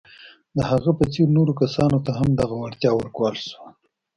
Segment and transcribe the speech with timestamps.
[0.57, 3.67] د هغه په څېر نورو کسانو ته هم دغه وړتیا ورکول شوه.